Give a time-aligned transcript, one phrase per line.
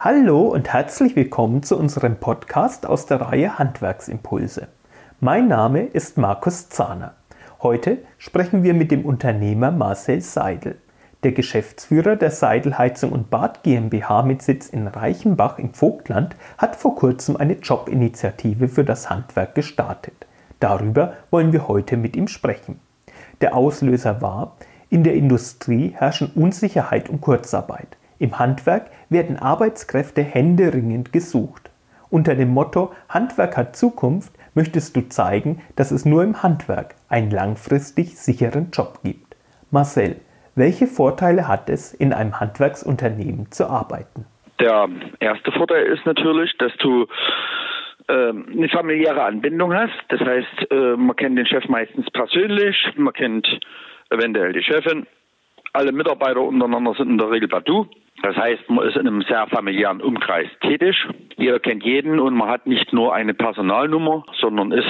[0.00, 4.68] Hallo und herzlich willkommen zu unserem Podcast aus der Reihe Handwerksimpulse.
[5.20, 7.14] Mein Name ist Markus Zahner.
[7.62, 10.76] Heute sprechen wir mit dem Unternehmer Marcel Seidel.
[11.22, 16.76] Der Geschäftsführer der Seidel Heizung und Bad GmbH mit Sitz in Reichenbach im Vogtland hat
[16.76, 20.26] vor kurzem eine Jobinitiative für das Handwerk gestartet.
[20.60, 22.80] Darüber wollen wir heute mit ihm sprechen.
[23.40, 24.56] Der Auslöser war,
[24.90, 27.96] in der Industrie herrschen Unsicherheit und Kurzarbeit.
[28.24, 31.68] Im Handwerk werden Arbeitskräfte händeringend gesucht.
[32.08, 37.30] Unter dem Motto Handwerk hat Zukunft möchtest du zeigen, dass es nur im Handwerk einen
[37.30, 39.36] langfristig sicheren Job gibt.
[39.70, 40.16] Marcel,
[40.54, 44.24] welche Vorteile hat es, in einem Handwerksunternehmen zu arbeiten?
[44.58, 44.88] Der
[45.20, 47.06] erste Vorteil ist natürlich, dass du
[48.08, 50.00] äh, eine familiäre Anbindung hast.
[50.08, 53.46] Das heißt, äh, man kennt den Chef meistens persönlich, man kennt
[54.08, 55.06] eventuell die Chefin.
[55.74, 57.86] Alle Mitarbeiter untereinander sind in der Regel bei Du.
[58.24, 60.96] Das heißt, man ist in einem sehr familiären Umkreis tätig.
[61.36, 64.88] Jeder kennt jeden und man hat nicht nur eine Personalnummer, sondern ist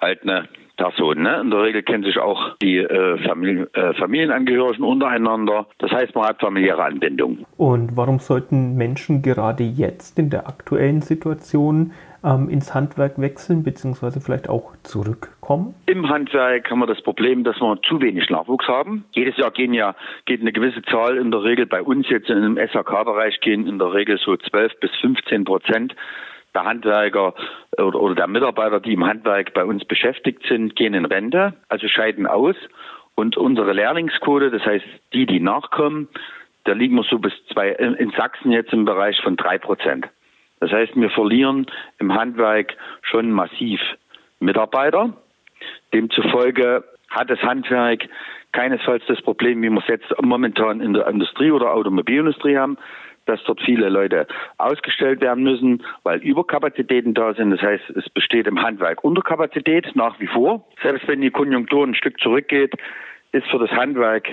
[0.00, 1.22] halt eine Person.
[1.22, 1.40] Ne?
[1.40, 5.66] In der Regel kennen sich auch die äh, Familien, äh, Familienangehörigen untereinander.
[5.78, 7.46] Das heißt, man hat familiäre Anbindung.
[7.56, 11.92] Und warum sollten Menschen gerade jetzt in der aktuellen Situation
[12.24, 15.74] ähm, ins Handwerk wechseln, beziehungsweise vielleicht auch zurückkommen?
[15.86, 19.04] Im Handwerk haben wir das Problem, dass wir zu wenig Nachwuchs haben.
[19.12, 19.94] Jedes Jahr gehen ja,
[20.26, 23.78] geht eine gewisse Zahl in der Regel bei uns jetzt in im SHK-Bereich gehen in
[23.78, 25.94] der Regel so 12 bis 15 Prozent
[26.56, 27.34] der Handwerker
[27.76, 31.86] oder, oder der Mitarbeiter, die im Handwerk bei uns beschäftigt sind, gehen in Rente, also
[31.86, 32.56] scheiden aus.
[33.14, 36.08] Und unsere Lehrlingsquote, das heißt die, die nachkommen,
[36.64, 40.08] da liegen wir so bis zwei, in Sachsen jetzt im Bereich von drei Prozent.
[40.60, 41.66] Das heißt, wir verlieren
[41.98, 43.80] im Handwerk schon massiv
[44.40, 45.12] Mitarbeiter.
[45.92, 48.08] Demzufolge hat das Handwerk
[48.52, 52.78] keinesfalls das Problem, wie wir es jetzt momentan in der Industrie oder Automobilindustrie haben,
[53.26, 54.26] dass dort viele Leute
[54.58, 57.50] ausgestellt werden müssen, weil Überkapazitäten da sind.
[57.50, 60.64] Das heißt, es besteht im Handwerk Unterkapazität nach wie vor.
[60.82, 62.74] Selbst wenn die Konjunktur ein Stück zurückgeht,
[63.32, 64.28] ist für das Handwerk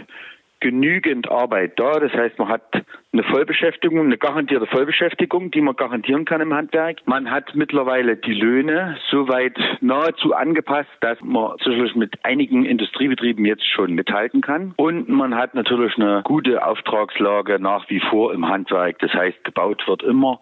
[0.64, 2.00] genügend Arbeit da.
[2.00, 2.64] Das heißt, man hat
[3.12, 7.00] eine Vollbeschäftigung, eine garantierte Vollbeschäftigung, die man garantieren kann im Handwerk.
[7.06, 13.68] Man hat mittlerweile die Löhne soweit nahezu angepasst, dass man sicherlich mit einigen Industriebetrieben jetzt
[13.70, 14.74] schon mithalten kann.
[14.78, 19.00] Und man hat natürlich eine gute Auftragslage nach wie vor im Handwerk.
[19.00, 20.40] Das heißt, gebaut wird immer.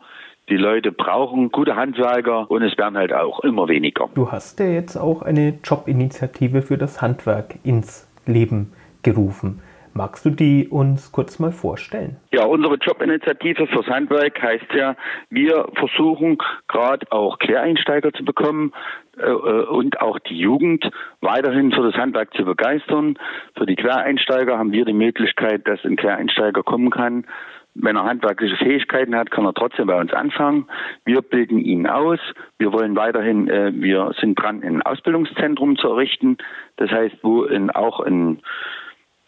[0.50, 4.10] Die Leute brauchen gute Handwerker und es werden halt auch immer weniger.
[4.14, 9.62] Du hast ja jetzt auch eine Jobinitiative für das Handwerk ins Leben gerufen.
[9.94, 12.16] Magst du die uns kurz mal vorstellen?
[12.32, 14.96] Ja, unsere Jobinitiative fürs Handwerk heißt ja,
[15.30, 16.38] wir versuchen
[16.68, 18.72] gerade auch Quereinsteiger zu bekommen
[19.18, 23.18] äh, äh, und auch die Jugend weiterhin für das Handwerk zu begeistern.
[23.58, 27.26] Für die Quereinsteiger haben wir die Möglichkeit, dass ein Quereinsteiger kommen kann.
[27.74, 30.68] Wenn er handwerkliche Fähigkeiten hat, kann er trotzdem bei uns anfangen.
[31.06, 32.20] Wir bilden ihn aus.
[32.58, 36.38] Wir wollen weiterhin, äh, wir sind dran, ein Ausbildungszentrum zu errichten.
[36.78, 38.42] Das heißt, wo in, auch ein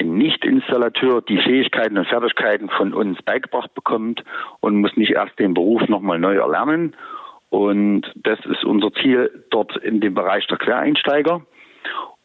[0.02, 4.24] nicht-Installateur die Fähigkeiten und Fertigkeiten von uns beigebracht bekommt
[4.59, 6.96] und muss nicht erst den Beruf nochmal neu erlernen.
[7.50, 11.42] Und das ist unser Ziel dort in dem Bereich der Quereinsteiger.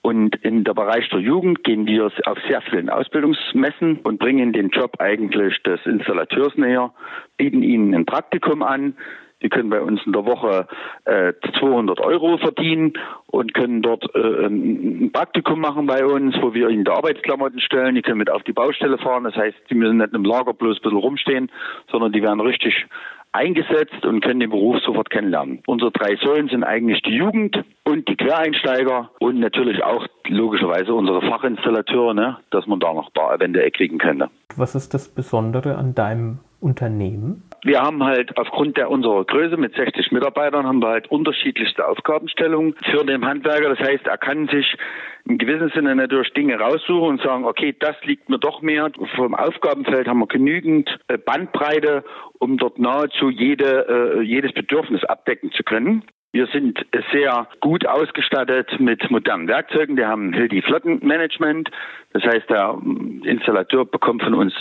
[0.01, 4.71] Und in der Bereich der Jugend gehen wir auf sehr vielen Ausbildungsmessen und bringen den
[4.71, 6.95] Job eigentlich des Installateurs näher,
[7.37, 8.97] bieten ihnen ein Praktikum an,
[9.43, 10.67] die können bei uns in der Woche
[11.05, 12.95] äh, 200 Euro verdienen
[13.27, 17.95] und können dort äh, ein Praktikum machen bei uns, wo wir ihnen die Arbeitsklamotten stellen.
[17.95, 19.25] Die können mit auf die Baustelle fahren.
[19.25, 21.51] Das heißt, die müssen nicht im Lager bloß ein bisschen rumstehen,
[21.91, 22.87] sondern die werden richtig
[23.33, 25.63] eingesetzt und können den Beruf sofort kennenlernen.
[25.67, 31.21] Unsere drei Säulen sind eigentlich die Jugend und die Quereinsteiger und natürlich auch logischerweise unsere
[31.21, 34.31] Fachinstallateure, ne, dass man da noch ein paar eventuell kriegen könnte.
[34.57, 37.43] Was ist das Besondere an deinem Unternehmen?
[37.65, 42.75] Wir haben halt aufgrund der unserer Größe mit 60 Mitarbeitern haben wir halt unterschiedlichste Aufgabenstellungen
[42.91, 43.75] für den Handwerker.
[43.75, 44.77] Das heißt, er kann sich
[45.25, 48.91] im gewissen Sinne natürlich Dinge raussuchen und sagen, okay, das liegt mir doch mehr.
[49.17, 52.05] Vom Aufgabenfeld haben wir genügend äh, Bandbreite,
[52.39, 56.05] um dort nahezu jede, äh, jedes Bedürfnis abdecken zu können.
[56.31, 59.97] Wir sind sehr gut ausgestattet mit modernen Werkzeugen.
[59.97, 61.71] Wir haben Hildi Flottenmanagement.
[62.13, 62.79] Das heißt, der
[63.25, 64.53] Installateur bekommt von uns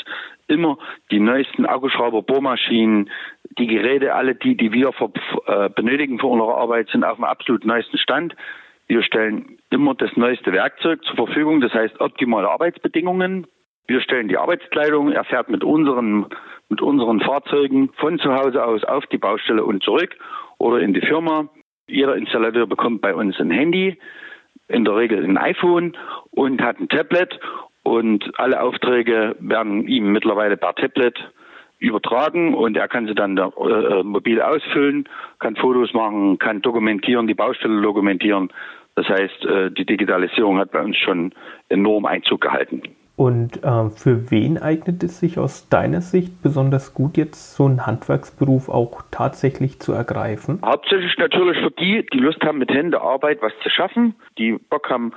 [0.47, 0.77] immer
[1.11, 3.09] die neuesten Akkuschrauber, Bohrmaschinen,
[3.57, 4.93] die Geräte, alle die, die wir
[5.47, 8.33] äh, benötigen für unsere Arbeit, sind auf dem absolut neuesten Stand.
[8.87, 13.45] Wir stellen immer das neueste Werkzeug zur Verfügung, das heißt optimale Arbeitsbedingungen.
[13.87, 16.27] Wir stellen die Arbeitskleidung, er fährt mit unseren,
[16.69, 20.15] mit unseren Fahrzeugen von zu Hause aus auf die Baustelle und zurück
[20.57, 21.49] oder in die Firma.
[21.87, 23.97] Jeder Installateur bekommt bei uns ein Handy,
[24.67, 25.95] in der Regel ein iPhone
[26.31, 27.39] und hat ein Tablet
[27.83, 31.17] und alle Aufträge werden ihm mittlerweile per Tablet
[31.79, 35.07] übertragen und er kann sie dann äh, mobil ausfüllen,
[35.39, 38.49] kann Fotos machen, kann dokumentieren, die Baustelle dokumentieren.
[38.95, 41.33] Das heißt, äh, die Digitalisierung hat bei uns schon
[41.69, 42.81] enorm Einzug gehalten.
[43.17, 47.87] Und äh, für wen eignet es sich aus deiner Sicht besonders gut, jetzt so einen
[47.87, 50.61] Handwerksberuf auch tatsächlich zu ergreifen?
[50.63, 55.13] Hauptsächlich natürlich für die, die Lust haben, mit Händearbeit was zu schaffen, die Bock haben,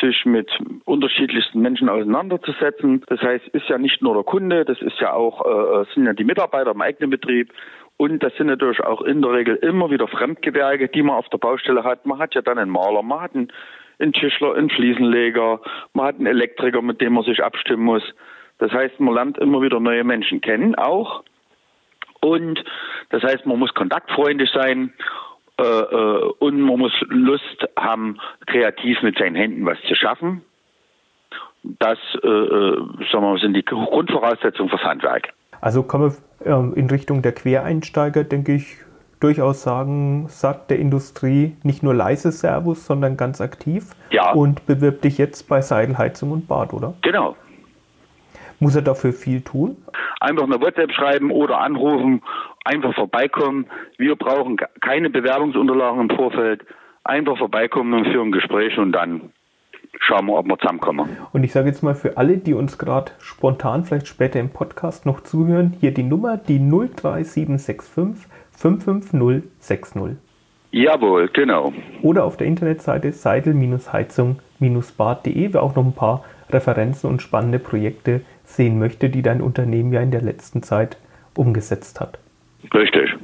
[0.00, 0.50] sich mit
[0.86, 3.04] unterschiedlichsten Menschen auseinanderzusetzen.
[3.08, 6.14] Das heißt, ist ja nicht nur der Kunde, das ist ja auch, äh, sind ja
[6.14, 7.52] die Mitarbeiter im eigenen Betrieb.
[7.98, 11.38] Und das sind natürlich auch in der Regel immer wieder Fremdgewerke, die man auf der
[11.38, 12.06] Baustelle hat.
[12.06, 13.52] Man hat ja dann einen Maler, man hat einen
[13.98, 15.60] ein Tischler, ein Fliesenleger,
[15.92, 18.02] man hat einen Elektriker, mit dem man sich abstimmen muss.
[18.58, 21.22] Das heißt, man lernt immer wieder neue Menschen kennen, auch.
[22.20, 22.64] Und
[23.10, 24.92] das heißt, man muss kontaktfreundlich sein
[25.60, 30.42] äh, äh, und man muss Lust haben, kreativ mit seinen Händen was zu schaffen.
[31.62, 35.32] Das äh, äh wir, sind die Grundvoraussetzungen fürs Handwerk.
[35.60, 36.14] Also komme
[36.44, 38.78] ähm, in Richtung der Quereinsteiger, denke ich,
[39.24, 43.90] durchaus sagen, sagt der Industrie nicht nur leise Servus, sondern ganz aktiv.
[44.10, 44.32] Ja.
[44.32, 46.92] Und bewirbt dich jetzt bei Seidelheizung und Bad, oder?
[47.00, 47.34] Genau.
[48.60, 49.78] Muss er dafür viel tun?
[50.20, 52.22] Einfach eine WhatsApp schreiben oder anrufen,
[52.64, 53.66] einfach vorbeikommen.
[53.96, 56.64] Wir brauchen keine Bewerbungsunterlagen im Vorfeld.
[57.04, 59.32] Einfach vorbeikommen und führen Gespräche und dann
[60.00, 61.16] schauen wir, ob wir zusammenkommen.
[61.32, 65.06] Und ich sage jetzt mal für alle, die uns gerade spontan vielleicht später im Podcast
[65.06, 70.16] noch zuhören, hier die Nummer, die 03765 55060.
[70.70, 71.72] Jawohl, genau.
[72.02, 78.78] Oder auf der Internetseite seidel-heizung-bad.de, wer auch noch ein paar Referenzen und spannende Projekte sehen
[78.78, 80.98] möchte, die dein Unternehmen ja in der letzten Zeit
[81.36, 82.18] umgesetzt hat.
[82.72, 83.14] Richtig.